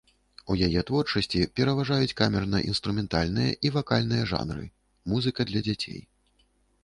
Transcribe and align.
У 0.53 0.55
яе 0.67 0.81
творчасці 0.89 1.41
пераважаюць 1.57 2.15
камерна-інструментальныя 2.21 3.51
і 3.69 3.71
вакальныя 3.77 4.23
жанры, 4.31 4.65
музыка 5.11 5.41
для 5.51 5.61
дзяцей. 5.69 5.99